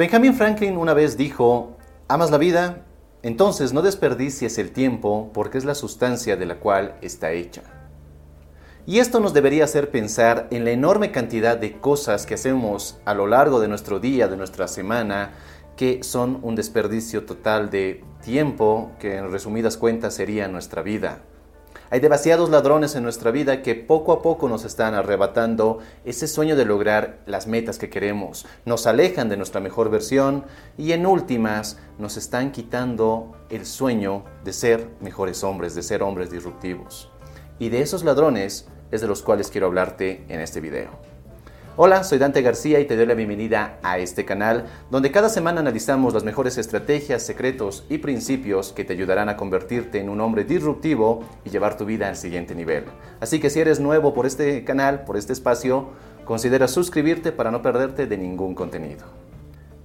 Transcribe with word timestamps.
Benjamin 0.00 0.32
Franklin 0.32 0.78
una 0.78 0.94
vez 0.94 1.18
dijo, 1.18 1.76
¿amas 2.08 2.30
la 2.30 2.38
vida? 2.38 2.86
Entonces 3.22 3.74
no 3.74 3.82
desperdicies 3.82 4.56
el 4.56 4.70
tiempo 4.70 5.30
porque 5.34 5.58
es 5.58 5.66
la 5.66 5.74
sustancia 5.74 6.38
de 6.38 6.46
la 6.46 6.54
cual 6.54 6.94
está 7.02 7.32
hecha. 7.32 7.60
Y 8.86 9.00
esto 9.00 9.20
nos 9.20 9.34
debería 9.34 9.64
hacer 9.64 9.90
pensar 9.90 10.48
en 10.52 10.64
la 10.64 10.70
enorme 10.70 11.12
cantidad 11.12 11.58
de 11.58 11.78
cosas 11.80 12.24
que 12.24 12.32
hacemos 12.32 12.98
a 13.04 13.12
lo 13.12 13.26
largo 13.26 13.60
de 13.60 13.68
nuestro 13.68 14.00
día, 14.00 14.26
de 14.26 14.38
nuestra 14.38 14.68
semana, 14.68 15.32
que 15.76 16.02
son 16.02 16.38
un 16.40 16.54
desperdicio 16.54 17.26
total 17.26 17.68
de 17.68 18.02
tiempo 18.24 18.92
que 19.00 19.18
en 19.18 19.30
resumidas 19.30 19.76
cuentas 19.76 20.14
sería 20.14 20.48
nuestra 20.48 20.80
vida. 20.80 21.20
Hay 21.92 21.98
demasiados 21.98 22.50
ladrones 22.50 22.94
en 22.94 23.02
nuestra 23.02 23.32
vida 23.32 23.62
que 23.62 23.74
poco 23.74 24.12
a 24.12 24.22
poco 24.22 24.48
nos 24.48 24.64
están 24.64 24.94
arrebatando 24.94 25.80
ese 26.04 26.28
sueño 26.28 26.54
de 26.54 26.64
lograr 26.64 27.18
las 27.26 27.48
metas 27.48 27.78
que 27.78 27.90
queremos, 27.90 28.46
nos 28.64 28.86
alejan 28.86 29.28
de 29.28 29.36
nuestra 29.36 29.60
mejor 29.60 29.90
versión 29.90 30.44
y 30.78 30.92
en 30.92 31.04
últimas 31.04 31.80
nos 31.98 32.16
están 32.16 32.52
quitando 32.52 33.32
el 33.50 33.66
sueño 33.66 34.22
de 34.44 34.52
ser 34.52 34.88
mejores 35.00 35.42
hombres, 35.42 35.74
de 35.74 35.82
ser 35.82 36.04
hombres 36.04 36.30
disruptivos. 36.30 37.10
Y 37.58 37.70
de 37.70 37.82
esos 37.82 38.04
ladrones 38.04 38.68
es 38.92 39.00
de 39.00 39.08
los 39.08 39.22
cuales 39.22 39.50
quiero 39.50 39.66
hablarte 39.66 40.24
en 40.28 40.40
este 40.40 40.60
video. 40.60 41.19
Hola, 41.82 42.04
soy 42.04 42.18
Dante 42.18 42.42
García 42.42 42.78
y 42.78 42.84
te 42.84 42.94
doy 42.94 43.06
la 43.06 43.14
bienvenida 43.14 43.78
a 43.82 43.96
este 43.96 44.26
canal 44.26 44.66
donde 44.90 45.10
cada 45.10 45.30
semana 45.30 45.60
analizamos 45.60 46.12
las 46.12 46.24
mejores 46.24 46.58
estrategias, 46.58 47.22
secretos 47.22 47.86
y 47.88 47.96
principios 47.96 48.74
que 48.74 48.84
te 48.84 48.92
ayudarán 48.92 49.30
a 49.30 49.38
convertirte 49.38 49.98
en 49.98 50.10
un 50.10 50.20
hombre 50.20 50.44
disruptivo 50.44 51.24
y 51.42 51.48
llevar 51.48 51.78
tu 51.78 51.86
vida 51.86 52.06
al 52.10 52.16
siguiente 52.16 52.54
nivel. 52.54 52.84
Así 53.18 53.40
que 53.40 53.48
si 53.48 53.60
eres 53.60 53.80
nuevo 53.80 54.12
por 54.12 54.26
este 54.26 54.62
canal, 54.62 55.04
por 55.06 55.16
este 55.16 55.32
espacio, 55.32 55.88
considera 56.26 56.68
suscribirte 56.68 57.32
para 57.32 57.50
no 57.50 57.62
perderte 57.62 58.06
de 58.06 58.18
ningún 58.18 58.54
contenido. 58.54 59.06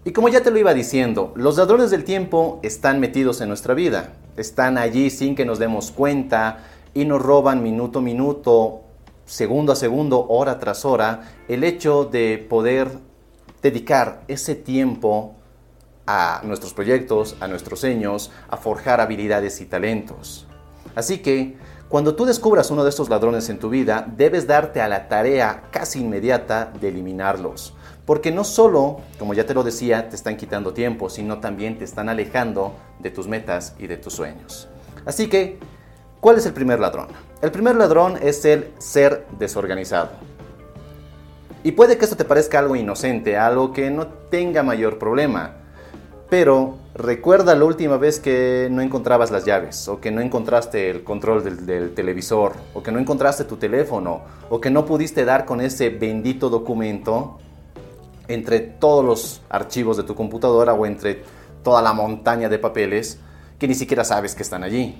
Y 0.03 0.12
como 0.12 0.27
ya 0.27 0.41
te 0.41 0.51
lo 0.51 0.59
iba 0.59 0.73
diciendo, 0.73 1.31
los 1.38 1.56
ladrones 1.56 1.91
del 1.91 2.03
tiempo 2.03 2.59
están 2.62 3.00
metidos 3.00 3.39
en 3.39 3.47
nuestra 3.47 3.73
vida, 3.73 4.16
están 4.35 4.77
allí 4.77 5.09
sin 5.09 5.33
que 5.33 5.45
nos 5.45 5.59
demos 5.59 5.91
cuenta 5.91 6.57
y 6.94 7.06
nos 7.06 7.22
roban 7.22 7.63
minuto 7.63 8.00
a 8.00 8.01
minuto 8.01 8.84
segundo 9.25 9.74
a 9.74 9.75
segundo, 9.75 10.28
hora 10.30 10.59
tras 10.59 10.86
hora, 10.86 11.31
el 11.47 11.63
hecho 11.63 12.06
de 12.06 12.46
poder 12.50 12.90
dedicar 13.62 14.24
ese 14.28 14.56
tiempo 14.56 15.36
a 16.08 16.41
nuestros 16.44 16.74
proyectos, 16.74 17.36
a 17.40 17.47
nuestros 17.47 17.80
sueños, 17.80 18.31
a 18.50 18.58
forjar 18.58 19.02
habilidades 19.02 19.59
y 19.62 19.66
talentos. 19.66 20.46
Así 20.94 21.19
que, 21.19 21.58
cuando 21.90 22.16
tú 22.16 22.25
descubras 22.25 22.72
uno 22.72 22.84
de 22.84 22.90
estos 22.90 23.09
ladrones 23.09 23.50
en 23.50 23.59
tu 23.59 23.69
vida, 23.69 24.06
debes 24.16 24.47
darte 24.47 24.81
a 24.81 24.88
la 24.88 25.08
tarea 25.08 25.63
casi 25.72 26.02
inmediata 26.02 26.72
de 26.80 26.90
eliminarlos. 26.90 27.74
Porque 28.06 28.31
no 28.31 28.44
solo, 28.44 29.02
como 29.18 29.34
ya 29.34 29.46
te 29.46 29.53
lo 29.53 29.63
decía, 29.63 30.09
te 30.09 30.16
están 30.16 30.38
quitando 30.38 30.74
tiempo, 30.74 31.09
sino 31.09 31.40
también 31.40 31.78
te 31.78 31.86
están 31.86 32.09
alejando 32.09 32.74
de 33.00 33.09
tus 33.09 33.28
metas 33.28 33.75
y 33.80 33.88
de 33.88 33.97
tus 33.97 34.13
sueños. 34.13 34.68
Así 35.06 35.28
que, 35.28 35.59
¿cuál 36.25 36.40
es 36.40 36.46
el 36.47 36.53
primer 36.53 36.80
ladrón? 36.80 37.09
El 37.44 37.52
primer 37.52 37.75
ladrón 37.75 38.18
es 38.19 38.46
el 38.46 38.72
ser 38.80 39.28
desorganizado. 39.38 40.09
Y 41.63 41.74
puede 41.74 42.00
que 42.00 42.06
esto 42.06 42.18
te 42.18 42.25
parezca 42.25 42.58
algo 42.58 42.75
inocente, 42.75 43.38
algo 43.38 43.72
que 43.72 43.91
no 43.91 44.08
tenga 44.08 44.63
mayor 44.63 44.97
problema. 44.97 45.58
Pero 46.28 46.80
recuerda 46.96 47.53
la 47.53 47.63
última 47.63 47.97
vez 47.97 48.19
que 48.19 48.69
no 48.72 48.81
encontrabas 48.81 49.30
las 49.30 49.46
llaves, 49.46 49.88
o 49.88 50.02
que 50.02 50.09
no 50.09 50.19
encontraste 50.19 50.90
el 50.90 51.03
control 51.03 51.44
del, 51.44 51.68
del, 51.68 51.94
televisor, 51.94 52.53
o 52.74 52.81
que 52.81 52.92
no 52.92 52.97
encontraste 52.97 53.44
tu 53.44 53.57
teléfono, 53.57 54.24
o 54.50 54.59
que 54.59 54.72
no 54.72 54.84
pudiste 54.84 55.25
dar 55.25 55.46
con 55.46 55.62
ese 55.62 55.92
bendito 55.92 56.50
documento 56.50 57.38
entre 58.28 58.62
todos 58.62 59.06
los 59.06 59.42
archivos 59.47 59.96
de 59.96 60.02
tu 60.02 60.16
computadora 60.16 60.74
o 60.74 60.88
entre 60.88 61.22
toda 61.62 61.84
la 61.84 61.94
montaña 61.94 62.50
de 62.50 62.57
papeles 62.57 63.19
que 63.59 63.68
ni 63.68 63.75
siquiera 63.75 64.03
sabes 64.03 64.34
que 64.34 64.42
están 64.42 64.63
allí. 64.63 65.00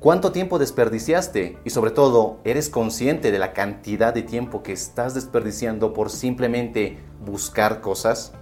¿Cuánto 0.00 0.30
tiempo 0.30 0.60
desperdiciaste? 0.60 1.58
Y 1.64 1.70
sobre 1.70 1.90
todo, 1.90 2.38
¿eres 2.44 2.70
consciente 2.70 3.32
de 3.32 3.40
la 3.40 3.52
cantidad 3.52 4.14
de 4.14 4.22
tiempo 4.22 4.62
que 4.62 4.70
estás 4.70 5.12
desperdiciando 5.12 5.92
por 5.92 6.10
simplemente 6.10 7.00
buscar 7.26 7.80
cosas? 7.80 8.32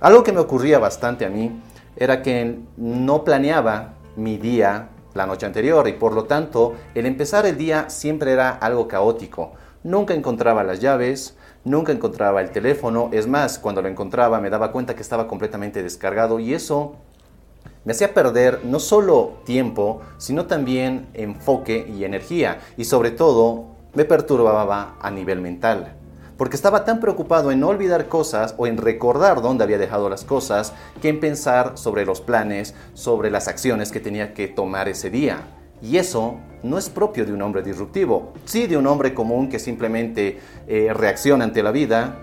Algo 0.00 0.22
que 0.22 0.32
me 0.32 0.40
ocurría 0.40 0.78
bastante 0.78 1.26
a 1.26 1.28
mí 1.28 1.60
era 1.94 2.22
que 2.22 2.60
no 2.78 3.22
planeaba 3.22 3.96
mi 4.16 4.38
día 4.38 4.88
la 5.12 5.26
noche 5.26 5.44
anterior 5.44 5.86
y 5.88 5.92
por 5.92 6.14
lo 6.14 6.24
tanto 6.24 6.72
el 6.94 7.04
empezar 7.04 7.44
el 7.44 7.58
día 7.58 7.90
siempre 7.90 8.32
era 8.32 8.48
algo 8.48 8.88
caótico. 8.88 9.52
Nunca 9.84 10.14
encontraba 10.14 10.64
las 10.64 10.80
llaves, 10.80 11.36
nunca 11.64 11.92
encontraba 11.92 12.40
el 12.40 12.50
teléfono, 12.50 13.10
es 13.12 13.26
más, 13.26 13.58
cuando 13.58 13.82
lo 13.82 13.88
encontraba 13.88 14.40
me 14.40 14.48
daba 14.48 14.72
cuenta 14.72 14.94
que 14.94 15.02
estaba 15.02 15.28
completamente 15.28 15.82
descargado 15.82 16.40
y 16.40 16.54
eso 16.54 16.96
me 17.88 17.92
hacía 17.92 18.12
perder 18.12 18.66
no 18.66 18.80
solo 18.80 19.38
tiempo, 19.46 20.02
sino 20.18 20.44
también 20.44 21.08
enfoque 21.14 21.90
y 21.90 22.04
energía, 22.04 22.60
y 22.76 22.84
sobre 22.84 23.10
todo 23.10 23.68
me 23.94 24.04
perturbaba 24.04 24.96
a 25.00 25.10
nivel 25.10 25.40
mental, 25.40 25.94
porque 26.36 26.54
estaba 26.54 26.84
tan 26.84 27.00
preocupado 27.00 27.50
en 27.50 27.60
no 27.60 27.68
olvidar 27.68 28.08
cosas 28.08 28.54
o 28.58 28.66
en 28.66 28.76
recordar 28.76 29.40
dónde 29.40 29.64
había 29.64 29.78
dejado 29.78 30.10
las 30.10 30.24
cosas, 30.24 30.74
que 31.00 31.08
en 31.08 31.18
pensar 31.18 31.78
sobre 31.78 32.04
los 32.04 32.20
planes, 32.20 32.74
sobre 32.92 33.30
las 33.30 33.48
acciones 33.48 33.90
que 33.90 34.00
tenía 34.00 34.34
que 34.34 34.48
tomar 34.48 34.86
ese 34.90 35.08
día. 35.08 35.38
Y 35.80 35.96
eso 35.96 36.34
no 36.62 36.76
es 36.76 36.90
propio 36.90 37.24
de 37.24 37.32
un 37.32 37.40
hombre 37.40 37.62
disruptivo, 37.62 38.34
sí 38.44 38.66
de 38.66 38.76
un 38.76 38.86
hombre 38.86 39.14
común 39.14 39.48
que 39.48 39.58
simplemente 39.58 40.40
eh, 40.66 40.92
reacciona 40.92 41.44
ante 41.44 41.62
la 41.62 41.70
vida, 41.70 42.16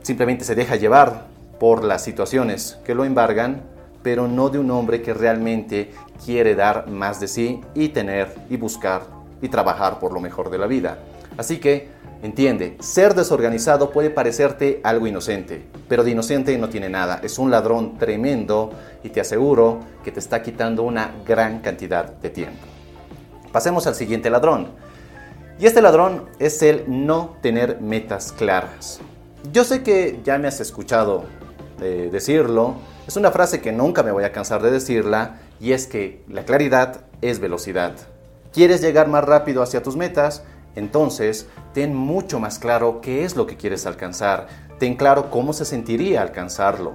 simplemente 0.00 0.42
se 0.42 0.54
deja 0.54 0.76
llevar 0.76 1.26
por 1.60 1.84
las 1.84 2.02
situaciones 2.02 2.78
que 2.86 2.94
lo 2.94 3.04
embargan 3.04 3.73
pero 4.04 4.28
no 4.28 4.50
de 4.50 4.58
un 4.60 4.70
hombre 4.70 5.02
que 5.02 5.14
realmente 5.14 5.90
quiere 6.24 6.54
dar 6.54 6.88
más 6.88 7.18
de 7.18 7.26
sí 7.26 7.62
y 7.74 7.88
tener 7.88 8.32
y 8.50 8.56
buscar 8.58 9.02
y 9.40 9.48
trabajar 9.48 9.98
por 9.98 10.12
lo 10.12 10.20
mejor 10.20 10.50
de 10.50 10.58
la 10.58 10.66
vida. 10.66 10.98
Así 11.38 11.58
que, 11.58 11.88
entiende, 12.22 12.76
ser 12.80 13.14
desorganizado 13.14 13.90
puede 13.90 14.10
parecerte 14.10 14.80
algo 14.84 15.06
inocente, 15.06 15.64
pero 15.88 16.04
de 16.04 16.10
inocente 16.10 16.56
no 16.58 16.68
tiene 16.68 16.90
nada. 16.90 17.20
Es 17.22 17.38
un 17.38 17.50
ladrón 17.50 17.96
tremendo 17.98 18.72
y 19.02 19.08
te 19.08 19.22
aseguro 19.22 19.80
que 20.04 20.12
te 20.12 20.20
está 20.20 20.42
quitando 20.42 20.82
una 20.82 21.14
gran 21.26 21.60
cantidad 21.60 22.04
de 22.04 22.28
tiempo. 22.28 22.66
Pasemos 23.52 23.86
al 23.86 23.94
siguiente 23.94 24.28
ladrón. 24.28 24.68
Y 25.58 25.66
este 25.66 25.80
ladrón 25.80 26.26
es 26.38 26.62
el 26.62 26.84
no 26.88 27.36
tener 27.40 27.80
metas 27.80 28.32
claras. 28.32 29.00
Yo 29.50 29.64
sé 29.64 29.82
que 29.82 30.20
ya 30.24 30.36
me 30.36 30.48
has 30.48 30.60
escuchado 30.60 31.24
eh, 31.80 32.10
decirlo. 32.12 32.74
Es 33.06 33.16
una 33.16 33.30
frase 33.30 33.60
que 33.60 33.70
nunca 33.70 34.02
me 34.02 34.12
voy 34.12 34.24
a 34.24 34.32
cansar 34.32 34.62
de 34.62 34.70
decirla 34.70 35.38
y 35.60 35.72
es 35.72 35.86
que 35.86 36.24
la 36.26 36.44
claridad 36.44 37.02
es 37.20 37.38
velocidad. 37.38 37.92
¿Quieres 38.50 38.80
llegar 38.80 39.08
más 39.08 39.24
rápido 39.24 39.62
hacia 39.62 39.82
tus 39.82 39.94
metas? 39.94 40.42
Entonces, 40.74 41.46
ten 41.74 41.94
mucho 41.94 42.40
más 42.40 42.58
claro 42.58 43.02
qué 43.02 43.24
es 43.24 43.36
lo 43.36 43.46
que 43.46 43.58
quieres 43.58 43.84
alcanzar. 43.84 44.46
Ten 44.78 44.96
claro 44.96 45.30
cómo 45.30 45.52
se 45.52 45.66
sentiría 45.66 46.22
alcanzarlo 46.22 46.94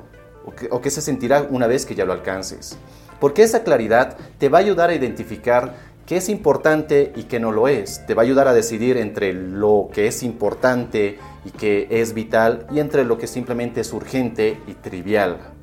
o 0.72 0.82
qué 0.82 0.90
se 0.90 1.02
sentirá 1.02 1.46
una 1.48 1.68
vez 1.68 1.86
que 1.86 1.94
ya 1.94 2.06
lo 2.06 2.14
alcances. 2.14 2.76
Porque 3.20 3.44
esa 3.44 3.64
claridad 3.64 4.18
te 4.40 4.50
va 4.50 4.58
a 4.58 4.62
ayudar 4.62 4.90
a 4.90 4.96
identificar 4.96 5.76
qué 6.08 6.18
es 6.18 6.28
importante 6.28 7.14
y 7.16 7.24
qué 7.24 7.40
no 7.40 7.52
lo 7.52 7.68
es. 7.68 8.04
Te 8.08 8.16
va 8.16 8.24
a 8.24 8.26
ayudar 8.26 8.48
a 8.48 8.54
decidir 8.54 8.98
entre 8.98 9.34
lo 9.34 9.90
que 9.94 10.08
es 10.08 10.24
importante 10.24 11.20
y 11.46 11.52
que 11.52 11.88
es 11.92 12.16
vital 12.16 12.66
y 12.72 12.80
entre 12.80 13.06
lo 13.06 13.20
que 13.20 13.28
simplemente 13.28 13.82
es 13.82 13.94
urgente 13.94 14.60
y 14.66 14.74
trivial. 14.74 15.59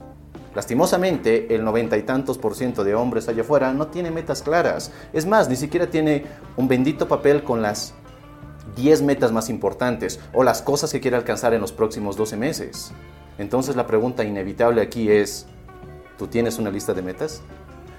Lastimosamente, 0.57 1.55
el 1.55 1.63
noventa 1.63 1.99
y 1.99 2.03
tantos 2.03 2.39
por 2.39 2.55
ciento 2.55 2.83
de 2.83 2.95
hombres 2.95 3.29
allá 3.29 3.43
afuera 3.43 3.75
no 3.75 3.89
tiene 3.89 4.11
metas 4.11 4.41
claras. 4.41 4.91
Es 5.13 5.27
más, 5.27 5.51
ni 5.51 5.57
siquiera 5.57 5.89
tiene 5.89 6.25
un 6.57 6.67
bendito 6.67 7.07
papel 7.09 7.45
con 7.45 7.61
las 7.61 7.93
10 8.75 9.03
metas 9.03 9.33
más 9.33 9.51
importantes 9.51 10.19
o 10.33 10.45
las 10.45 10.63
cosas 10.63 10.91
que 10.91 10.99
quiere 10.99 11.19
alcanzar 11.19 11.53
en 11.53 11.61
los 11.61 11.73
próximos 11.73 12.17
12 12.17 12.39
meses. 12.39 12.93
Entonces 13.37 13.77
la 13.77 13.87
pregunta 13.87 14.25
inevitable 14.25 14.81
aquí 14.81 15.11
es, 15.11 15.45
¿tú 16.17 16.27
tienes 16.27 16.59
una 16.59 16.71
lista 16.71 16.95
de 16.95 17.03
metas? 17.03 17.43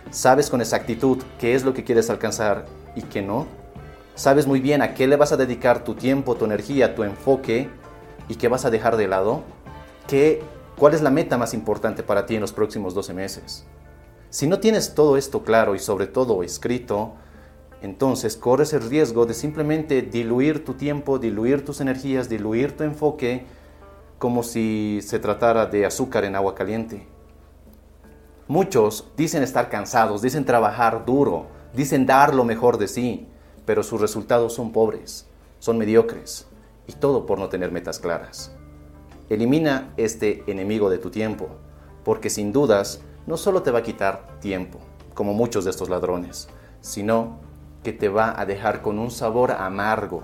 ¿Sabes 0.09 0.49
con 0.49 0.59
exactitud 0.59 1.19
qué 1.39 1.53
es 1.53 1.63
lo 1.63 1.75
que 1.75 1.83
quieres 1.83 2.09
alcanzar 2.09 2.65
y 2.95 3.03
qué 3.03 3.21
no? 3.21 3.45
¿Sabes 4.15 4.47
muy 4.47 4.61
bien 4.61 4.81
a 4.81 4.95
qué 4.95 5.05
le 5.05 5.15
vas 5.15 5.31
a 5.31 5.37
dedicar 5.37 5.83
tu 5.83 5.93
tiempo, 5.93 6.33
tu 6.33 6.45
energía, 6.45 6.95
tu 6.95 7.03
enfoque 7.03 7.69
y 8.27 8.33
qué 8.33 8.47
vas 8.47 8.65
a 8.65 8.71
dejar 8.71 8.97
de 8.97 9.07
lado? 9.07 9.43
¿Qué, 10.07 10.41
¿Cuál 10.77 10.93
es 10.93 11.01
la 11.01 11.09
meta 11.09 11.39
más 11.39 11.55
importante 11.55 12.03
para 12.03 12.27
ti 12.27 12.35
en 12.35 12.41
los 12.41 12.53
próximos 12.53 12.93
12 12.93 13.11
meses? 13.15 13.65
Si 14.29 14.45
no 14.45 14.59
tienes 14.59 14.93
todo 14.93 15.17
esto 15.17 15.41
claro 15.41 15.73
y 15.73 15.79
sobre 15.79 16.05
todo 16.05 16.43
escrito, 16.43 17.13
entonces 17.81 18.37
corres 18.37 18.73
el 18.73 18.87
riesgo 18.87 19.25
de 19.25 19.33
simplemente 19.33 20.03
diluir 20.03 20.63
tu 20.63 20.75
tiempo, 20.75 21.17
diluir 21.17 21.65
tus 21.65 21.81
energías, 21.81 22.29
diluir 22.29 22.77
tu 22.77 22.83
enfoque 22.83 23.43
como 24.19 24.43
si 24.43 24.99
se 25.01 25.17
tratara 25.17 25.65
de 25.65 25.83
azúcar 25.83 26.25
en 26.25 26.35
agua 26.35 26.53
caliente. 26.53 27.07
Muchos 28.47 29.11
dicen 29.17 29.41
estar 29.41 29.69
cansados, 29.69 30.21
dicen 30.21 30.45
trabajar 30.45 31.05
duro, 31.05 31.47
dicen 31.73 32.05
dar 32.05 32.35
lo 32.35 32.43
mejor 32.43 32.77
de 32.77 32.87
sí, 32.87 33.27
pero 33.65 33.81
sus 33.81 33.99
resultados 33.99 34.53
son 34.53 34.71
pobres, 34.71 35.25
son 35.57 35.79
mediocres, 35.79 36.45
y 36.85 36.93
todo 36.93 37.25
por 37.25 37.39
no 37.39 37.49
tener 37.49 37.71
metas 37.71 37.97
claras. 37.97 38.56
Elimina 39.29 39.93
este 39.97 40.43
enemigo 40.49 40.89
de 40.89 40.99
tu 40.99 41.09
tiempo, 41.09 41.49
porque 42.05 42.29
sin 42.29 42.53
dudas 42.53 43.01
no 43.25 43.35
solo 43.35 43.61
te 43.61 43.71
va 43.71 43.79
a 43.79 43.83
quitar 43.83 44.39
tiempo, 44.39 44.79
como 45.13 45.33
muchos 45.33 45.65
de 45.65 45.71
estos 45.71 45.89
ladrones, 45.89 46.47
sino 46.79 47.39
que 47.83 47.91
te 47.91 48.07
va 48.07 48.39
a 48.39 48.45
dejar 48.45 48.81
con 48.81 48.99
un 48.99 49.11
sabor 49.11 49.51
amargo 49.51 50.23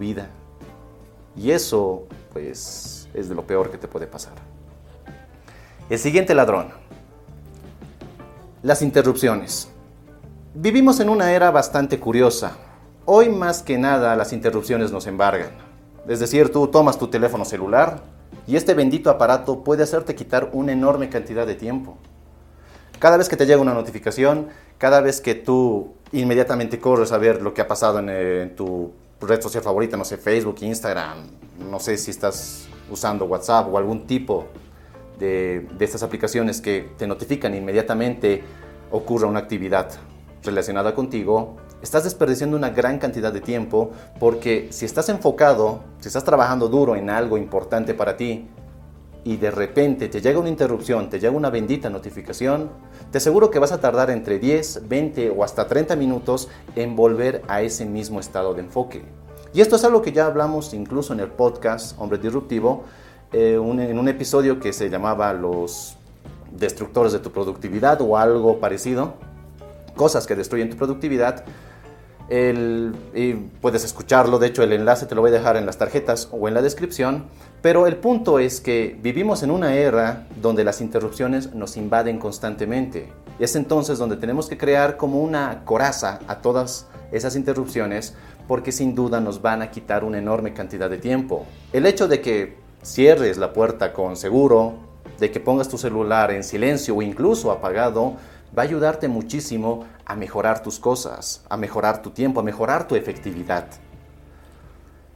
Vida. 0.00 0.28
Y 1.36 1.52
eso, 1.52 2.08
pues, 2.32 3.08
es 3.14 3.28
de 3.28 3.34
lo 3.36 3.46
peor 3.46 3.70
que 3.70 3.78
te 3.78 3.86
puede 3.86 4.08
pasar. 4.08 4.32
El 5.88 5.98
siguiente 5.98 6.34
ladrón. 6.34 6.70
Las 8.62 8.82
interrupciones. 8.82 9.68
Vivimos 10.54 10.98
en 10.98 11.08
una 11.08 11.32
era 11.32 11.52
bastante 11.52 12.00
curiosa. 12.00 12.56
Hoy 13.04 13.28
más 13.28 13.62
que 13.62 13.78
nada 13.78 14.16
las 14.16 14.32
interrupciones 14.32 14.90
nos 14.90 15.06
embargan. 15.06 15.50
Es 16.08 16.18
decir, 16.18 16.50
tú 16.50 16.66
tomas 16.66 16.98
tu 16.98 17.08
teléfono 17.08 17.44
celular 17.44 18.02
y 18.46 18.56
este 18.56 18.74
bendito 18.74 19.10
aparato 19.10 19.62
puede 19.62 19.84
hacerte 19.84 20.14
quitar 20.14 20.50
una 20.52 20.72
enorme 20.72 21.08
cantidad 21.08 21.46
de 21.46 21.54
tiempo. 21.54 21.96
Cada 22.98 23.16
vez 23.16 23.28
que 23.28 23.36
te 23.36 23.46
llega 23.46 23.60
una 23.60 23.74
notificación, 23.74 24.48
cada 24.76 25.00
vez 25.00 25.20
que 25.20 25.34
tú 25.34 25.94
inmediatamente 26.12 26.80
corres 26.80 27.12
a 27.12 27.18
ver 27.18 27.40
lo 27.42 27.54
que 27.54 27.62
ha 27.62 27.68
pasado 27.68 27.98
en, 28.00 28.10
en 28.10 28.56
tu 28.56 28.92
red 29.20 29.40
social 29.40 29.62
favorita, 29.62 29.96
no 29.96 30.04
sé, 30.04 30.16
Facebook, 30.16 30.56
Instagram, 30.60 31.28
no 31.70 31.78
sé 31.78 31.96
si 31.98 32.10
estás 32.10 32.68
usando 32.90 33.24
WhatsApp 33.26 33.72
o 33.72 33.78
algún 33.78 34.06
tipo 34.06 34.46
de, 35.18 35.66
de 35.76 35.84
estas 35.84 36.02
aplicaciones 36.02 36.60
que 36.60 36.90
te 36.96 37.06
notifican 37.06 37.54
inmediatamente 37.54 38.42
ocurra 38.90 39.26
una 39.26 39.38
actividad 39.38 39.90
relacionada 40.42 40.94
contigo, 40.94 41.56
estás 41.82 42.04
desperdiciando 42.04 42.56
una 42.56 42.70
gran 42.70 42.98
cantidad 42.98 43.32
de 43.32 43.40
tiempo 43.40 43.90
porque 44.18 44.68
si 44.70 44.84
estás 44.84 45.08
enfocado, 45.08 45.80
si 46.00 46.08
estás 46.08 46.24
trabajando 46.24 46.68
duro 46.68 46.96
en 46.96 47.10
algo 47.10 47.36
importante 47.36 47.94
para 47.94 48.16
ti 48.16 48.48
y 49.24 49.36
de 49.36 49.50
repente 49.50 50.08
te 50.08 50.20
llega 50.20 50.38
una 50.38 50.48
interrupción, 50.48 51.10
te 51.10 51.20
llega 51.20 51.36
una 51.36 51.50
bendita 51.50 51.90
notificación, 51.90 52.70
te 53.10 53.18
aseguro 53.18 53.50
que 53.50 53.58
vas 53.58 53.72
a 53.72 53.80
tardar 53.80 54.10
entre 54.10 54.38
10, 54.38 54.88
20 54.88 55.30
o 55.30 55.44
hasta 55.44 55.66
30 55.66 55.96
minutos 55.96 56.48
en 56.76 56.96
volver 56.96 57.42
a 57.48 57.62
ese 57.62 57.84
mismo 57.84 58.20
estado 58.20 58.54
de 58.54 58.62
enfoque. 58.62 59.02
Y 59.52 59.60
esto 59.60 59.76
es 59.76 59.84
algo 59.84 60.00
que 60.00 60.12
ya 60.12 60.26
hablamos 60.26 60.72
incluso 60.74 61.12
en 61.12 61.20
el 61.20 61.28
podcast 61.28 62.00
Hombre 62.00 62.18
Disruptivo, 62.18 62.84
eh, 63.32 63.54
en 63.54 63.98
un 63.98 64.08
episodio 64.08 64.58
que 64.60 64.72
se 64.72 64.88
llamaba 64.88 65.32
Los 65.32 65.96
destructores 66.52 67.12
de 67.12 67.18
tu 67.18 67.30
productividad 67.30 68.00
o 68.00 68.16
algo 68.16 68.58
parecido, 68.58 69.14
cosas 69.96 70.26
que 70.26 70.34
destruyen 70.34 70.70
tu 70.70 70.76
productividad. 70.76 71.44
Y 72.30 73.32
puedes 73.60 73.84
escucharlo, 73.84 74.38
de 74.38 74.46
hecho 74.46 74.62
el 74.62 74.72
enlace 74.72 75.06
te 75.06 75.16
lo 75.16 75.20
voy 75.20 75.30
a 75.30 75.34
dejar 75.34 75.56
en 75.56 75.66
las 75.66 75.78
tarjetas 75.78 76.28
o 76.30 76.46
en 76.46 76.54
la 76.54 76.62
descripción. 76.62 77.24
Pero 77.60 77.86
el 77.86 77.96
punto 77.96 78.38
es 78.38 78.60
que 78.60 78.96
vivimos 79.02 79.42
en 79.42 79.50
una 79.50 79.74
era 79.74 80.26
donde 80.40 80.64
las 80.64 80.80
interrupciones 80.80 81.54
nos 81.54 81.76
invaden 81.76 82.18
constantemente. 82.18 83.12
Es 83.38 83.56
entonces 83.56 83.98
donde 83.98 84.16
tenemos 84.16 84.48
que 84.48 84.56
crear 84.56 84.96
como 84.96 85.20
una 85.20 85.64
coraza 85.64 86.20
a 86.28 86.36
todas 86.36 86.86
esas 87.10 87.34
interrupciones 87.36 88.14
porque 88.46 88.72
sin 88.72 88.94
duda 88.94 89.20
nos 89.20 89.42
van 89.42 89.62
a 89.62 89.70
quitar 89.70 90.04
una 90.04 90.18
enorme 90.18 90.54
cantidad 90.54 90.88
de 90.88 90.98
tiempo. 90.98 91.46
El 91.72 91.84
hecho 91.84 92.08
de 92.08 92.20
que 92.20 92.56
cierres 92.82 93.38
la 93.38 93.52
puerta 93.52 93.92
con 93.92 94.16
seguro, 94.16 94.74
de 95.18 95.30
que 95.30 95.40
pongas 95.40 95.68
tu 95.68 95.78
celular 95.78 96.30
en 96.30 96.42
silencio 96.42 96.96
o 96.96 97.02
incluso 97.02 97.50
apagado, 97.50 98.14
va 98.56 98.62
a 98.62 98.66
ayudarte 98.66 99.08
muchísimo 99.08 99.84
a 100.04 100.16
mejorar 100.16 100.62
tus 100.62 100.78
cosas, 100.78 101.44
a 101.48 101.56
mejorar 101.56 102.02
tu 102.02 102.10
tiempo, 102.10 102.40
a 102.40 102.42
mejorar 102.42 102.88
tu 102.88 102.96
efectividad. 102.96 103.66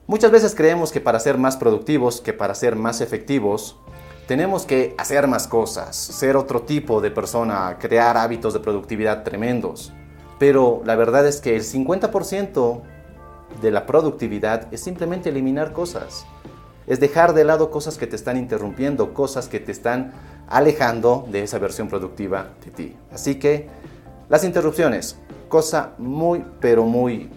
Muchas 0.06 0.30
veces 0.30 0.54
creemos 0.54 0.92
que 0.92 1.00
para 1.00 1.18
ser 1.18 1.38
más 1.38 1.56
productivos, 1.56 2.20
que 2.20 2.32
para 2.32 2.54
ser 2.54 2.76
más 2.76 3.00
efectivos, 3.00 3.78
tenemos 4.26 4.66
que 4.66 4.94
hacer 4.98 5.26
más 5.26 5.48
cosas, 5.48 5.96
ser 5.96 6.36
otro 6.36 6.62
tipo 6.62 7.00
de 7.00 7.10
persona, 7.10 7.76
crear 7.78 8.16
hábitos 8.16 8.54
de 8.54 8.60
productividad 8.60 9.22
tremendos. 9.22 9.92
Pero 10.38 10.82
la 10.84 10.96
verdad 10.96 11.26
es 11.26 11.40
que 11.40 11.56
el 11.56 11.62
50% 11.62 12.82
de 13.60 13.70
la 13.70 13.86
productividad 13.86 14.72
es 14.72 14.80
simplemente 14.82 15.28
eliminar 15.28 15.72
cosas. 15.72 16.26
Es 16.86 17.00
dejar 17.00 17.32
de 17.32 17.44
lado 17.44 17.70
cosas 17.70 17.96
que 17.96 18.06
te 18.06 18.16
están 18.16 18.36
interrumpiendo, 18.36 19.14
cosas 19.14 19.48
que 19.48 19.60
te 19.60 19.72
están 19.72 20.12
alejando 20.48 21.26
de 21.30 21.42
esa 21.42 21.58
versión 21.58 21.88
productiva 21.88 22.48
de 22.64 22.70
ti. 22.70 22.96
Así 23.12 23.36
que 23.36 23.68
las 24.28 24.44
interrupciones, 24.44 25.18
cosa 25.48 25.92
muy 25.98 26.44
pero 26.60 26.84
muy 26.84 27.30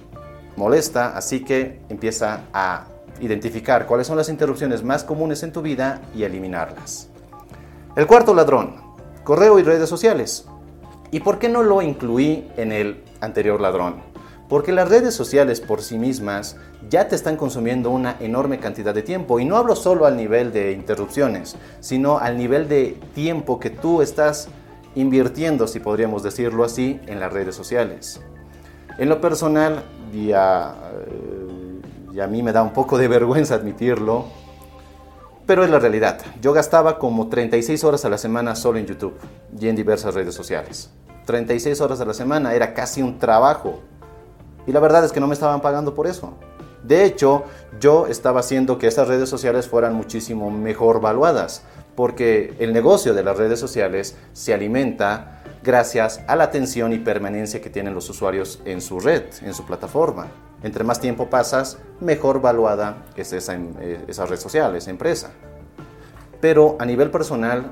molesta, 0.56 1.16
así 1.16 1.44
que 1.44 1.82
empieza 1.90 2.42
a 2.54 2.88
identificar 3.20 3.86
cuáles 3.86 4.08
son 4.08 4.18
las 4.18 4.30
interrupciones 4.30 4.84
más 4.84 5.04
comunes 5.04 5.44
en 5.44 5.52
tu 5.52 5.62
vida 5.62 6.02
y 6.16 6.24
eliminarlas. 6.24 7.10
El 7.96 8.08
cuarto 8.08 8.34
ladrón, 8.34 8.76
correo 9.24 9.60
y 9.60 9.64
redes 9.64 9.90
sociales. 9.90 10.46
¿Y 11.10 11.22
por 11.22 11.40
qué 11.40 11.50
no 11.50 11.64
lo 11.64 11.82
incluí 11.82 12.48
en 12.58 12.72
el 12.72 13.04
anterior 13.22 13.62
ladrón? 13.62 14.07
Porque 14.50 14.72
las 14.72 14.88
redes 14.88 15.14
sociales 15.14 15.60
por 15.60 15.82
sí 15.82 15.98
mismas 15.98 16.56
ya 16.90 17.08
te 17.08 17.16
están 17.16 17.36
consumiendo 17.36 17.90
una 17.92 18.16
enorme 18.20 18.60
cantidad 18.60 18.94
de 18.94 19.02
tiempo. 19.02 19.40
Y 19.40 19.46
no 19.46 19.58
hablo 19.58 19.76
solo 19.76 20.06
al 20.06 20.16
nivel 20.16 20.54
de 20.54 20.72
interrupciones, 20.72 21.58
sino 21.82 22.18
al 22.18 22.38
nivel 22.38 22.70
de 22.70 22.98
tiempo 23.14 23.60
que 23.60 23.70
tú 23.70 24.02
estás 24.02 24.48
invirtiendo, 24.96 25.68
si 25.68 25.80
podríamos 25.80 26.24
decirlo 26.24 26.64
así, 26.64 27.00
en 27.08 27.20
las 27.20 27.32
redes 27.32 27.56
sociales. 27.56 28.22
En 28.98 29.10
lo 29.10 29.20
personal, 29.22 29.84
y 30.14 30.32
a, 30.32 30.74
y 32.14 32.20
a 32.20 32.28
mí 32.28 32.42
me 32.42 32.52
da 32.52 32.64
un 32.64 32.74
poco 32.74 32.98
de 32.98 33.08
vergüenza 33.08 33.56
admitirlo, 33.56 34.26
pero 35.46 35.64
es 35.64 35.70
la 35.70 35.80
realidad. 35.80 36.20
Yo 36.42 36.54
gastaba 36.54 36.98
como 37.00 37.28
36 37.28 37.84
horas 37.84 38.06
a 38.06 38.10
la 38.10 38.18
semana 38.18 38.56
solo 38.56 38.80
en 38.80 38.86
YouTube 38.86 39.18
y 39.60 39.68
en 39.68 39.76
diversas 39.76 40.14
redes 40.14 40.34
sociales. 40.34 40.90
36 41.26 41.80
horas 41.82 42.02
a 42.02 42.06
la 42.06 42.14
semana 42.14 42.54
era 42.54 42.74
casi 42.74 43.02
un 43.02 43.20
trabajo 43.20 43.82
y 44.68 44.72
la 44.74 44.80
verdad 44.80 45.04
es 45.06 45.12
que 45.12 45.20
no 45.20 45.28
me 45.28 45.34
estaban 45.34 45.62
pagando 45.62 45.96
por 45.96 46.06
eso. 46.06 46.34
De 46.84 47.04
hecho, 47.06 47.46
yo 47.80 48.06
estaba 48.08 48.42
haciendo 48.42 48.78
que 48.78 48.88
esas 48.88 49.08
redes 49.08 49.30
sociales 49.30 49.68
fueran 49.68 49.96
muchísimo 49.96 50.52
mejor 50.52 51.02
valuadas, 51.02 51.64
porque 51.96 52.54
el 52.60 52.74
negocio 52.74 53.14
de 53.14 53.24
las 53.24 53.38
redes 53.38 53.60
sociales 53.60 54.16
se 54.34 54.54
alimenta 54.54 55.42
gracias 55.64 56.22
a 56.28 56.36
la 56.36 56.46
atención 56.46 56.94
y 56.94 57.00
permanencia 57.00 57.62
que 57.62 57.70
tienen 57.70 57.94
los 57.94 58.10
usuarios 58.10 58.62
en 58.66 58.82
su 58.82 59.00
red, 59.00 59.24
en 59.42 59.54
su 59.54 59.66
plataforma. 59.66 60.28
Entre 60.64 60.84
más 60.84 61.00
tiempo 61.00 61.30
pasas, 61.30 61.78
mejor 62.00 62.42
valuada 62.42 63.06
es 63.16 63.34
esa, 63.34 63.56
eh, 63.56 64.06
esa 64.08 64.26
red 64.26 64.40
social, 64.40 64.76
esa 64.76 64.92
empresa. 64.92 65.32
Pero 66.40 66.76
a 66.80 66.86
nivel 66.86 67.10
personal, 67.10 67.72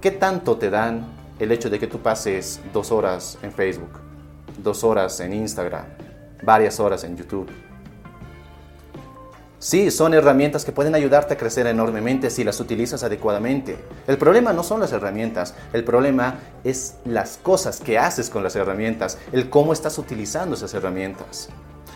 ¿qué 0.00 0.12
tanto 0.12 0.56
te 0.56 0.70
dan 0.70 1.06
el 1.38 1.50
hecho 1.50 1.68
de 1.68 1.78
que 1.78 1.86
tú 1.86 1.98
pases 1.98 2.60
dos 2.72 2.92
horas 2.92 3.38
en 3.42 3.52
Facebook? 3.52 4.13
Dos 4.58 4.84
horas 4.84 5.18
en 5.20 5.32
Instagram, 5.32 5.84
varias 6.42 6.80
horas 6.80 7.04
en 7.04 7.16
YouTube. 7.16 7.50
Sí, 9.64 9.90
son 9.90 10.12
herramientas 10.12 10.62
que 10.62 10.72
pueden 10.72 10.94
ayudarte 10.94 11.32
a 11.32 11.36
crecer 11.38 11.66
enormemente 11.66 12.28
si 12.28 12.44
las 12.44 12.60
utilizas 12.60 13.02
adecuadamente. 13.02 13.78
El 14.06 14.18
problema 14.18 14.52
no 14.52 14.62
son 14.62 14.80
las 14.80 14.92
herramientas, 14.92 15.54
el 15.72 15.84
problema 15.84 16.38
es 16.64 16.96
las 17.06 17.38
cosas 17.38 17.80
que 17.80 17.98
haces 17.98 18.28
con 18.28 18.42
las 18.42 18.56
herramientas, 18.56 19.16
el 19.32 19.48
cómo 19.48 19.72
estás 19.72 19.96
utilizando 19.96 20.54
esas 20.54 20.74
herramientas. 20.74 21.48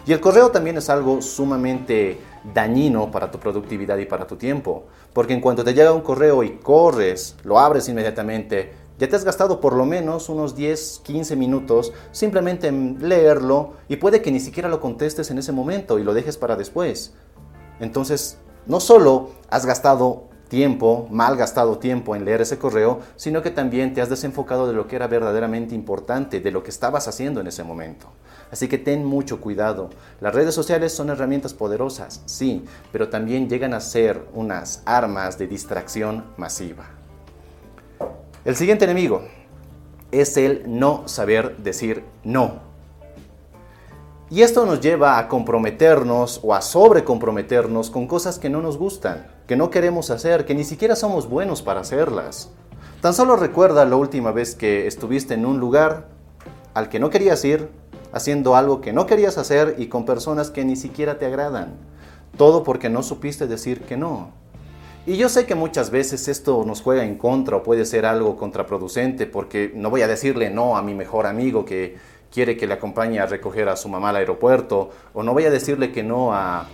Y 0.06 0.14
el 0.14 0.20
correo 0.20 0.50
también 0.50 0.78
es 0.78 0.88
algo 0.88 1.20
sumamente 1.20 2.18
dañino 2.54 3.10
para 3.10 3.30
tu 3.30 3.38
productividad 3.38 3.98
y 3.98 4.06
para 4.06 4.26
tu 4.26 4.36
tiempo, 4.36 4.86
porque 5.12 5.34
en 5.34 5.42
cuanto 5.42 5.62
te 5.62 5.74
llega 5.74 5.92
un 5.92 6.00
correo 6.00 6.42
y 6.42 6.56
corres, 6.56 7.36
lo 7.44 7.58
abres 7.58 7.86
inmediatamente, 7.90 8.72
ya 8.98 9.08
te 9.08 9.16
has 9.16 9.24
gastado 9.24 9.60
por 9.60 9.74
lo 9.74 9.86
menos 9.86 10.28
unos 10.28 10.56
10, 10.56 11.02
15 11.04 11.36
minutos 11.36 11.92
simplemente 12.10 12.66
en 12.66 12.98
leerlo 13.08 13.74
y 13.88 13.96
puede 13.96 14.22
que 14.22 14.32
ni 14.32 14.40
siquiera 14.40 14.68
lo 14.68 14.80
contestes 14.80 15.30
en 15.30 15.38
ese 15.38 15.52
momento 15.52 15.98
y 15.98 16.04
lo 16.04 16.14
dejes 16.14 16.36
para 16.36 16.56
después. 16.56 17.14
Entonces, 17.80 18.38
no 18.66 18.80
solo 18.80 19.30
has 19.50 19.64
gastado 19.64 20.24
tiempo, 20.48 21.06
mal 21.10 21.36
gastado 21.36 21.78
tiempo 21.78 22.16
en 22.16 22.24
leer 22.24 22.40
ese 22.40 22.58
correo, 22.58 23.00
sino 23.16 23.42
que 23.42 23.50
también 23.50 23.94
te 23.94 24.00
has 24.00 24.08
desenfocado 24.08 24.66
de 24.66 24.72
lo 24.72 24.88
que 24.88 24.96
era 24.96 25.06
verdaderamente 25.06 25.74
importante, 25.74 26.40
de 26.40 26.50
lo 26.50 26.62
que 26.62 26.70
estabas 26.70 27.06
haciendo 27.06 27.40
en 27.40 27.46
ese 27.46 27.64
momento. 27.64 28.08
Así 28.50 28.66
que 28.66 28.78
ten 28.78 29.04
mucho 29.04 29.40
cuidado. 29.40 29.90
Las 30.20 30.34
redes 30.34 30.54
sociales 30.54 30.92
son 30.92 31.10
herramientas 31.10 31.54
poderosas, 31.54 32.22
sí, 32.26 32.64
pero 32.90 33.08
también 33.08 33.48
llegan 33.48 33.74
a 33.74 33.80
ser 33.80 34.26
unas 34.32 34.82
armas 34.86 35.38
de 35.38 35.46
distracción 35.46 36.24
masiva. 36.36 36.97
El 38.48 38.56
siguiente 38.56 38.86
enemigo 38.86 39.20
es 40.10 40.38
el 40.38 40.62
no 40.66 41.06
saber 41.06 41.58
decir 41.58 42.04
no. 42.24 42.60
Y 44.30 44.40
esto 44.40 44.64
nos 44.64 44.80
lleva 44.80 45.18
a 45.18 45.28
comprometernos 45.28 46.40
o 46.42 46.54
a 46.54 46.62
sobrecomprometernos 46.62 47.90
con 47.90 48.06
cosas 48.06 48.38
que 48.38 48.48
no 48.48 48.62
nos 48.62 48.78
gustan, 48.78 49.26
que 49.46 49.54
no 49.54 49.68
queremos 49.68 50.08
hacer, 50.08 50.46
que 50.46 50.54
ni 50.54 50.64
siquiera 50.64 50.96
somos 50.96 51.28
buenos 51.28 51.60
para 51.60 51.80
hacerlas. 51.80 52.48
Tan 53.02 53.12
solo 53.12 53.36
recuerda 53.36 53.84
la 53.84 53.96
última 53.96 54.32
vez 54.32 54.54
que 54.54 54.86
estuviste 54.86 55.34
en 55.34 55.44
un 55.44 55.60
lugar 55.60 56.08
al 56.72 56.88
que 56.88 57.00
no 57.00 57.10
querías 57.10 57.44
ir, 57.44 57.68
haciendo 58.12 58.56
algo 58.56 58.80
que 58.80 58.94
no 58.94 59.04
querías 59.04 59.36
hacer 59.36 59.74
y 59.76 59.88
con 59.88 60.06
personas 60.06 60.50
que 60.50 60.64
ni 60.64 60.76
siquiera 60.76 61.18
te 61.18 61.26
agradan. 61.26 61.74
Todo 62.38 62.64
porque 62.64 62.88
no 62.88 63.02
supiste 63.02 63.46
decir 63.46 63.82
que 63.82 63.98
no. 63.98 64.30
Y 65.08 65.16
yo 65.16 65.30
sé 65.30 65.46
que 65.46 65.54
muchas 65.54 65.88
veces 65.88 66.28
esto 66.28 66.64
nos 66.66 66.82
juega 66.82 67.02
en 67.02 67.16
contra 67.16 67.56
o 67.56 67.62
puede 67.62 67.86
ser 67.86 68.04
algo 68.04 68.36
contraproducente 68.36 69.24
porque 69.24 69.72
no 69.74 69.88
voy 69.88 70.02
a 70.02 70.06
decirle 70.06 70.50
no 70.50 70.76
a 70.76 70.82
mi 70.82 70.94
mejor 70.94 71.26
amigo 71.26 71.64
que 71.64 71.96
quiere 72.30 72.58
que 72.58 72.66
le 72.66 72.74
acompañe 72.74 73.18
a 73.18 73.24
recoger 73.24 73.70
a 73.70 73.76
su 73.76 73.88
mamá 73.88 74.10
al 74.10 74.16
aeropuerto 74.16 74.90
o 75.14 75.22
no 75.22 75.32
voy 75.32 75.46
a 75.46 75.50
decirle 75.50 75.92
que 75.92 76.02
no 76.02 76.34
a, 76.34 76.66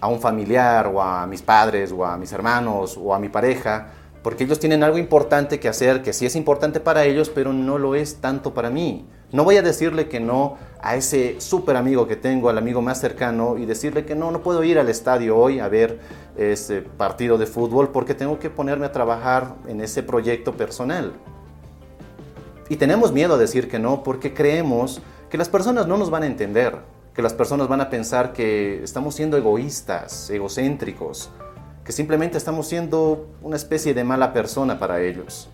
a 0.00 0.08
un 0.08 0.18
familiar 0.18 0.88
o 0.88 1.00
a 1.00 1.28
mis 1.28 1.42
padres 1.42 1.92
o 1.92 2.04
a 2.04 2.16
mis 2.16 2.32
hermanos 2.32 2.98
o 3.00 3.14
a 3.14 3.20
mi 3.20 3.28
pareja 3.28 3.86
porque 4.26 4.42
ellos 4.42 4.58
tienen 4.58 4.82
algo 4.82 4.98
importante 4.98 5.60
que 5.60 5.68
hacer 5.68 6.02
que 6.02 6.12
sí 6.12 6.26
es 6.26 6.34
importante 6.34 6.80
para 6.80 7.04
ellos 7.04 7.30
pero 7.30 7.52
no 7.52 7.78
lo 7.78 7.94
es 7.94 8.16
tanto 8.16 8.54
para 8.54 8.70
mí. 8.70 9.06
No 9.30 9.44
voy 9.44 9.56
a 9.56 9.62
decirle 9.62 10.08
que 10.08 10.18
no 10.18 10.56
a 10.82 10.96
ese 10.96 11.40
súper 11.40 11.76
amigo 11.76 12.08
que 12.08 12.16
tengo, 12.16 12.48
al 12.48 12.58
amigo 12.58 12.82
más 12.82 13.00
cercano, 13.00 13.56
y 13.56 13.66
decirle 13.66 14.04
que 14.04 14.16
no, 14.16 14.32
no 14.32 14.42
puedo 14.42 14.64
ir 14.64 14.80
al 14.80 14.88
estadio 14.88 15.38
hoy 15.38 15.60
a 15.60 15.68
ver 15.68 16.00
ese 16.36 16.82
partido 16.82 17.38
de 17.38 17.46
fútbol 17.46 17.90
porque 17.92 18.14
tengo 18.14 18.40
que 18.40 18.50
ponerme 18.50 18.86
a 18.86 18.90
trabajar 18.90 19.54
en 19.68 19.80
ese 19.80 20.02
proyecto 20.02 20.56
personal. 20.56 21.12
Y 22.68 22.74
tenemos 22.74 23.12
miedo 23.12 23.34
a 23.34 23.38
decir 23.38 23.68
que 23.68 23.78
no 23.78 24.02
porque 24.02 24.34
creemos 24.34 25.00
que 25.30 25.38
las 25.38 25.48
personas 25.48 25.86
no 25.86 25.98
nos 25.98 26.10
van 26.10 26.24
a 26.24 26.26
entender, 26.26 26.80
que 27.14 27.22
las 27.22 27.32
personas 27.32 27.68
van 27.68 27.80
a 27.80 27.90
pensar 27.90 28.32
que 28.32 28.82
estamos 28.82 29.14
siendo 29.14 29.36
egoístas, 29.36 30.30
egocéntricos, 30.30 31.30
que 31.86 31.92
simplemente 31.92 32.36
estamos 32.36 32.66
siendo 32.66 33.28
una 33.42 33.54
especie 33.54 33.94
de 33.94 34.02
mala 34.02 34.32
persona 34.32 34.80
para 34.80 35.00
ellos. 35.00 35.48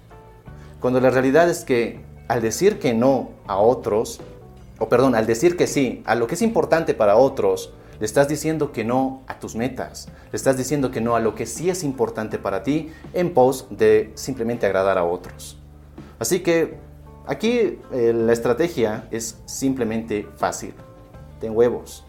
Cuando 0.81 0.99
la 0.99 1.11
realidad 1.11 1.51
es 1.51 1.63
que 1.63 2.01
al 2.27 2.41
decir 2.41 2.79
que 2.79 2.95
no 2.95 3.29
a 3.47 3.59
otros, 3.59 4.19
o 4.79 4.89
perdón, 4.89 5.15
al 5.15 5.27
decir 5.27 5.59
que 5.59 5.67
sí 5.67 6.03
a 6.07 6.15
lo 6.15 6.27
que 6.27 6.35
es 6.35 6.43
importante 6.43 6.95
para 6.95 7.17
otros, 7.17 7.75
le 8.01 8.07
estás 8.07 8.29
diciendo 8.29 8.73
que 8.73 8.83
no 8.83 9.21
a 9.27 9.39
tus 9.39 9.55
metas, 9.55 10.09
le 10.33 10.37
estás 10.37 10.57
diciendo 10.57 10.91
que 10.91 11.03
no 11.03 11.17
a 11.17 11.21
lo 11.21 11.35
que 11.35 11.45
sí 11.45 11.69
es 11.69 11.85
importante 11.85 12.39
para 12.39 12.63
ti 12.63 12.91
en 13.13 13.35
pos 13.35 13.67
de 13.69 14.11
simplemente 14.15 14.65
agradar 14.65 14.97
a 14.97 15.05
otros. 15.05 15.59
Así 16.19 16.41
que 16.41 16.79
aquí 17.27 17.79
eh, 17.93 18.13
la 18.15 18.33
estrategia 18.33 19.07
es 19.11 19.37
simplemente 19.45 20.27
fácil. 20.37 20.73
Ten 21.41 21.55
huevos. 21.55 22.05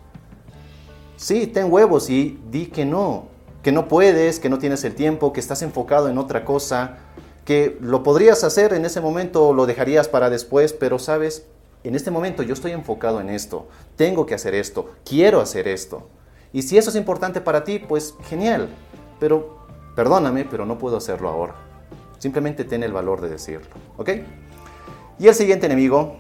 Sí, 1.18 1.46
ten 1.46 1.72
huevos 1.72 2.10
y 2.10 2.40
di 2.50 2.68
que 2.68 2.86
no, 2.86 3.33
que 3.64 3.72
no 3.72 3.88
puedes, 3.88 4.40
que 4.40 4.50
no 4.50 4.60
tienes 4.60 4.84
el 4.84 4.94
tiempo, 4.94 5.34
que 5.34 5.40
estás 5.40 5.62
enfocado 5.62 6.10
en 6.10 6.18
otra 6.18 6.44
cosa, 6.44 6.98
que 7.46 7.78
lo 7.82 8.04
podrías 8.04 8.44
hacer 8.44 8.74
en 8.74 8.86
ese 8.86 9.00
momento, 9.00 9.54
lo 9.54 9.66
dejarías 9.66 10.10
para 10.10 10.30
después, 10.30 10.74
pero 10.74 11.00
sabes, 11.00 11.46
en 11.84 11.96
este 11.96 12.12
momento 12.12 12.44
yo 12.44 12.54
estoy 12.54 12.72
enfocado 12.72 13.22
en 13.22 13.30
esto, 13.30 13.68
tengo 13.96 14.26
que 14.26 14.36
hacer 14.36 14.54
esto, 14.54 14.92
quiero 15.06 15.40
hacer 15.40 15.68
esto. 15.68 16.10
Y 16.52 16.64
si 16.64 16.78
eso 16.78 16.90
es 16.90 16.96
importante 16.98 17.42
para 17.42 17.64
ti, 17.64 17.80
pues 17.80 18.16
genial, 18.26 18.68
pero 19.20 19.66
perdóname, 19.96 20.46
pero 20.46 20.66
no 20.66 20.78
puedo 20.78 20.98
hacerlo 20.98 21.30
ahora. 21.30 21.56
Simplemente 22.20 22.66
ten 22.66 22.84
el 22.84 22.92
valor 22.92 23.22
de 23.22 23.30
decirlo, 23.30 23.76
¿ok? 23.98 24.10
Y 25.20 25.28
el 25.28 25.36
siguiente 25.36 25.68
enemigo 25.68 26.18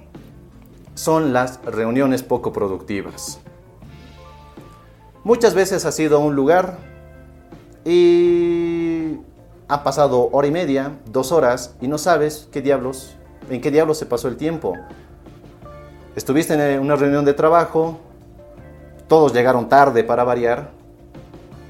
son 0.95 1.33
las 1.33 1.63
reuniones 1.65 2.23
poco 2.23 2.53
productivas. 2.53 3.39
Muchas 5.25 5.53
veces 5.53 5.85
has 5.85 6.00
ido 6.00 6.17
a 6.17 6.19
un 6.19 6.35
lugar 6.35 6.92
y 7.85 9.19
ha 9.67 9.83
pasado 9.83 10.29
hora 10.31 10.47
y 10.47 10.51
media, 10.51 10.91
dos 11.05 11.31
horas 11.31 11.75
y 11.81 11.87
no 11.87 11.97
sabes 11.97 12.47
qué 12.51 12.61
diablos, 12.61 13.15
en 13.49 13.61
qué 13.61 13.71
diablos 13.71 13.97
se 13.97 14.05
pasó 14.05 14.27
el 14.27 14.37
tiempo. 14.37 14.73
Estuviste 16.15 16.53
en 16.53 16.79
una 16.79 16.95
reunión 16.95 17.25
de 17.25 17.33
trabajo, 17.33 17.97
todos 19.07 19.33
llegaron 19.33 19.67
tarde 19.67 20.03
para 20.03 20.23
variar 20.23 20.71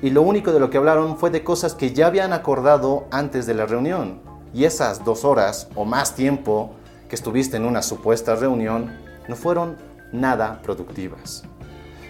y 0.02 0.10
lo 0.10 0.22
único 0.22 0.52
de 0.52 0.60
lo 0.60 0.70
que 0.70 0.78
hablaron 0.78 1.18
fue 1.18 1.30
de 1.30 1.44
cosas 1.44 1.76
que 1.76 1.94
ya 1.94 2.08
habían 2.08 2.34
acordado 2.34 3.06
antes 3.10 3.46
de 3.46 3.54
la 3.54 3.66
reunión. 3.66 4.20
Y 4.54 4.66
esas 4.66 5.06
dos 5.06 5.24
horas 5.24 5.70
o 5.76 5.86
más 5.86 6.14
tiempo 6.14 6.72
que 7.08 7.16
estuviste 7.16 7.58
en 7.58 7.66
una 7.66 7.82
supuesta 7.82 8.36
reunión 8.36 8.92
no 9.30 9.36
fueron 9.36 9.78
nada 10.12 10.60
productivas. 10.62 11.44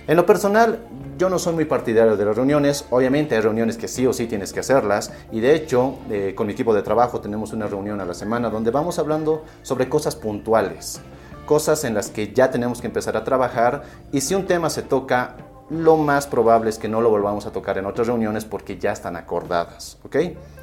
En 0.06 0.18
lo 0.18 0.26
personal, 0.26 0.80
yo 1.18 1.30
no 1.30 1.40
soy 1.40 1.54
muy 1.54 1.64
partidario 1.64 2.18
de 2.18 2.26
las 2.26 2.36
reuniones. 2.36 2.86
Obviamente 2.90 3.36
hay 3.36 3.42
reuniones 3.42 3.78
que 3.78 3.88
sí 3.88 4.06
o 4.06 4.12
sí 4.12 4.28
tienes 4.28 4.52
que 4.52 4.60
hacerlas. 4.60 5.14
Y 5.32 5.40
de 5.40 5.56
hecho, 5.56 5.96
eh, 6.10 6.34
con 6.36 6.48
mi 6.48 6.54
equipo 6.54 6.74
de 6.74 6.82
trabajo 6.82 7.22
tenemos 7.22 7.54
una 7.54 7.68
reunión 7.68 8.02
a 8.02 8.06
la 8.06 8.14
semana 8.14 8.50
donde 8.50 8.70
vamos 8.70 9.00
hablando 9.00 9.46
sobre 9.62 9.88
cosas 9.88 10.18
puntuales. 10.18 11.00
Cosas 11.46 11.86
en 11.86 11.94
las 11.94 12.10
que 12.10 12.34
ya 12.34 12.52
tenemos 12.52 12.82
que 12.82 12.88
empezar 12.88 13.16
a 13.16 13.24
trabajar. 13.24 13.84
Y 14.12 14.20
si 14.20 14.36
un 14.36 14.46
tema 14.46 14.70
se 14.70 14.82
toca, 14.82 15.38
lo 15.70 15.96
más 15.96 16.28
probable 16.28 16.70
es 16.70 16.78
que 16.78 16.90
no 16.90 17.00
lo 17.00 17.10
volvamos 17.10 17.46
a 17.46 17.52
tocar 17.52 17.78
en 17.78 17.86
otras 17.86 18.08
reuniones 18.08 18.44
porque 18.44 18.78
ya 18.78 18.92
están 18.92 19.16
acordadas, 19.16 19.98
¿ok? 20.04 20.18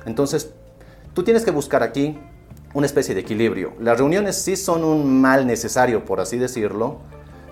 Entonces, 0.04 0.50
tú 1.14 1.22
tienes 1.22 1.44
que 1.44 1.50
buscar 1.50 1.82
aquí 1.82 2.18
una 2.74 2.86
especie 2.86 3.14
de 3.14 3.22
equilibrio. 3.22 3.72
Las 3.80 3.96
reuniones 3.96 4.36
sí 4.36 4.54
son 4.56 4.84
un 4.84 5.20
mal 5.20 5.46
necesario, 5.46 6.04
por 6.04 6.20
así 6.20 6.36
decirlo, 6.36 6.98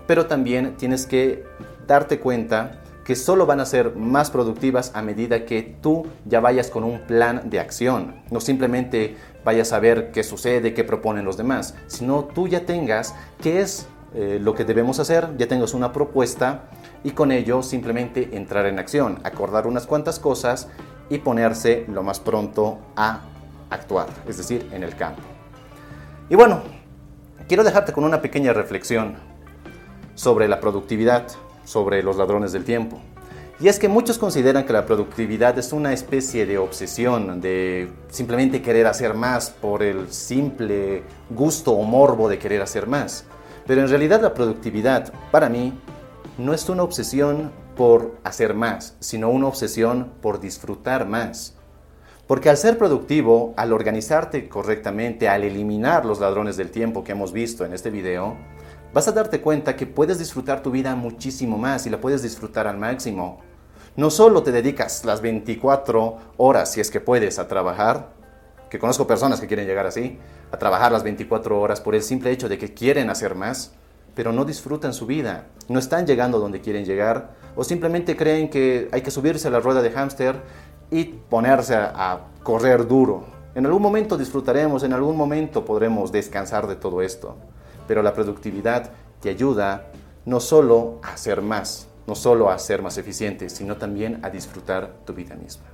pero 0.06 0.26
también 0.26 0.76
tienes 0.76 1.06
que 1.06 1.44
darte 1.88 2.20
cuenta 2.20 2.82
que 3.08 3.16
solo 3.16 3.46
van 3.46 3.58
a 3.58 3.64
ser 3.64 3.96
más 3.96 4.30
productivas 4.30 4.92
a 4.94 5.00
medida 5.00 5.46
que 5.46 5.62
tú 5.62 6.06
ya 6.26 6.40
vayas 6.40 6.68
con 6.68 6.84
un 6.84 7.00
plan 7.00 7.48
de 7.48 7.58
acción. 7.58 8.22
No 8.30 8.38
simplemente 8.38 9.16
vayas 9.46 9.72
a 9.72 9.80
ver 9.80 10.12
qué 10.12 10.22
sucede, 10.22 10.74
qué 10.74 10.84
proponen 10.84 11.24
los 11.24 11.38
demás, 11.38 11.74
sino 11.86 12.24
tú 12.26 12.48
ya 12.48 12.66
tengas 12.66 13.14
qué 13.40 13.62
es 13.62 13.88
eh, 14.14 14.38
lo 14.40 14.54
que 14.54 14.66
debemos 14.66 14.98
hacer, 15.00 15.26
ya 15.38 15.48
tengas 15.48 15.72
una 15.72 15.90
propuesta 15.90 16.64
y 17.02 17.12
con 17.12 17.32
ello 17.32 17.62
simplemente 17.62 18.36
entrar 18.36 18.66
en 18.66 18.78
acción, 18.78 19.20
acordar 19.24 19.66
unas 19.66 19.86
cuantas 19.86 20.18
cosas 20.18 20.68
y 21.08 21.16
ponerse 21.16 21.86
lo 21.88 22.02
más 22.02 22.20
pronto 22.20 22.78
a 22.94 23.22
actuar, 23.70 24.08
es 24.28 24.36
decir, 24.36 24.68
en 24.72 24.82
el 24.82 24.94
campo. 24.94 25.22
Y 26.28 26.34
bueno, 26.34 26.60
quiero 27.48 27.64
dejarte 27.64 27.94
con 27.94 28.04
una 28.04 28.20
pequeña 28.20 28.52
reflexión 28.52 29.16
sobre 30.14 30.46
la 30.46 30.60
productividad 30.60 31.26
sobre 31.68 32.02
los 32.02 32.16
ladrones 32.16 32.52
del 32.52 32.64
tiempo. 32.64 32.98
Y 33.60 33.68
es 33.68 33.78
que 33.78 33.88
muchos 33.88 34.18
consideran 34.18 34.64
que 34.64 34.72
la 34.72 34.86
productividad 34.86 35.58
es 35.58 35.72
una 35.72 35.92
especie 35.92 36.46
de 36.46 36.58
obsesión, 36.58 37.40
de 37.40 37.90
simplemente 38.08 38.62
querer 38.62 38.86
hacer 38.86 39.14
más 39.14 39.50
por 39.50 39.82
el 39.82 40.12
simple 40.12 41.02
gusto 41.28 41.72
o 41.72 41.82
morbo 41.82 42.28
de 42.28 42.38
querer 42.38 42.62
hacer 42.62 42.86
más. 42.86 43.24
Pero 43.66 43.82
en 43.82 43.88
realidad 43.88 44.22
la 44.22 44.32
productividad, 44.32 45.12
para 45.30 45.48
mí, 45.48 45.78
no 46.38 46.54
es 46.54 46.68
una 46.68 46.84
obsesión 46.84 47.50
por 47.76 48.16
hacer 48.24 48.54
más, 48.54 48.96
sino 49.00 49.28
una 49.28 49.48
obsesión 49.48 50.12
por 50.22 50.40
disfrutar 50.40 51.06
más. 51.06 51.54
Porque 52.28 52.48
al 52.48 52.56
ser 52.56 52.78
productivo, 52.78 53.54
al 53.56 53.72
organizarte 53.72 54.48
correctamente, 54.48 55.28
al 55.28 55.42
eliminar 55.42 56.04
los 56.04 56.20
ladrones 56.20 56.56
del 56.56 56.70
tiempo 56.70 57.02
que 57.02 57.12
hemos 57.12 57.32
visto 57.32 57.64
en 57.64 57.72
este 57.72 57.90
video, 57.90 58.36
vas 58.92 59.08
a 59.08 59.12
darte 59.12 59.40
cuenta 59.40 59.76
que 59.76 59.86
puedes 59.86 60.18
disfrutar 60.18 60.62
tu 60.62 60.70
vida 60.70 60.94
muchísimo 60.94 61.58
más 61.58 61.86
y 61.86 61.90
la 61.90 62.00
puedes 62.00 62.22
disfrutar 62.22 62.66
al 62.66 62.78
máximo. 62.78 63.40
No 63.96 64.10
solo 64.10 64.42
te 64.42 64.52
dedicas 64.52 65.04
las 65.04 65.20
24 65.20 66.16
horas, 66.36 66.72
si 66.72 66.80
es 66.80 66.90
que 66.90 67.00
puedes, 67.00 67.38
a 67.38 67.48
trabajar, 67.48 68.10
que 68.70 68.78
conozco 68.78 69.06
personas 69.06 69.40
que 69.40 69.46
quieren 69.46 69.66
llegar 69.66 69.86
así, 69.86 70.18
a 70.52 70.56
trabajar 70.58 70.92
las 70.92 71.02
24 71.02 71.60
horas 71.60 71.80
por 71.80 71.94
el 71.94 72.02
simple 72.02 72.30
hecho 72.30 72.48
de 72.48 72.58
que 72.58 72.74
quieren 72.74 73.10
hacer 73.10 73.34
más, 73.34 73.72
pero 74.14 74.32
no 74.32 74.44
disfrutan 74.44 74.92
su 74.94 75.06
vida, 75.06 75.46
no 75.68 75.78
están 75.78 76.06
llegando 76.06 76.38
donde 76.38 76.60
quieren 76.60 76.84
llegar, 76.84 77.34
o 77.56 77.64
simplemente 77.64 78.16
creen 78.16 78.48
que 78.48 78.88
hay 78.92 79.02
que 79.02 79.10
subirse 79.10 79.48
a 79.48 79.50
la 79.50 79.60
rueda 79.60 79.82
de 79.82 79.90
hámster 79.90 80.42
y 80.90 81.04
ponerse 81.04 81.74
a, 81.74 82.26
correr 82.42 82.88
duro. 82.88 83.26
En 83.54 83.66
algún 83.66 83.82
momento 83.82 84.16
disfrutaremos, 84.16 84.82
en 84.82 84.94
algún 84.94 85.16
momento 85.16 85.64
podremos 85.64 86.12
descansar 86.12 86.66
de 86.66 86.76
todo 86.76 87.02
esto 87.02 87.36
pero 87.88 88.02
la 88.02 88.14
productividad 88.14 88.92
te 89.20 89.30
ayuda 89.30 89.90
no 90.24 90.38
solo 90.38 91.00
a 91.02 91.14
hacer 91.14 91.42
más, 91.42 91.88
no 92.06 92.14
solo 92.14 92.50
a 92.50 92.58
ser 92.58 92.82
más 92.82 92.98
eficiente, 92.98 93.48
sino 93.48 93.76
también 93.76 94.20
a 94.22 94.30
disfrutar 94.30 94.92
tu 95.04 95.14
vida 95.14 95.34
misma. 95.34 95.64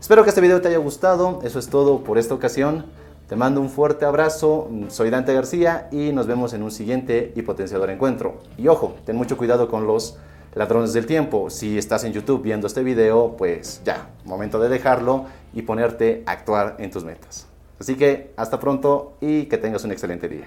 Espero 0.00 0.24
que 0.24 0.30
este 0.30 0.40
video 0.40 0.60
te 0.60 0.68
haya 0.68 0.78
gustado, 0.78 1.40
eso 1.44 1.58
es 1.58 1.68
todo 1.68 2.02
por 2.02 2.18
esta 2.18 2.34
ocasión. 2.34 2.86
Te 3.28 3.36
mando 3.36 3.60
un 3.60 3.70
fuerte 3.70 4.04
abrazo, 4.04 4.70
soy 4.88 5.10
Dante 5.10 5.34
García 5.34 5.88
y 5.90 6.12
nos 6.12 6.26
vemos 6.26 6.52
en 6.52 6.62
un 6.62 6.70
siguiente 6.70 7.32
y 7.34 7.42
potenciador 7.42 7.90
encuentro. 7.90 8.38
Y 8.56 8.68
ojo, 8.68 8.96
ten 9.04 9.16
mucho 9.16 9.36
cuidado 9.36 9.68
con 9.68 9.86
los 9.86 10.16
ladrones 10.54 10.92
del 10.92 11.06
tiempo. 11.06 11.50
Si 11.50 11.76
estás 11.76 12.04
en 12.04 12.12
YouTube 12.12 12.42
viendo 12.42 12.66
este 12.66 12.82
video, 12.82 13.36
pues 13.36 13.82
ya, 13.84 14.10
momento 14.24 14.60
de 14.60 14.68
dejarlo 14.68 15.26
y 15.52 15.62
ponerte 15.62 16.22
a 16.24 16.32
actuar 16.32 16.76
en 16.78 16.90
tus 16.90 17.04
metas. 17.04 17.46
Así 17.78 17.96
que 17.96 18.32
hasta 18.36 18.60
pronto 18.60 19.16
y 19.20 19.46
que 19.46 19.58
tengas 19.58 19.84
un 19.84 19.92
excelente 19.92 20.28
día. 20.28 20.46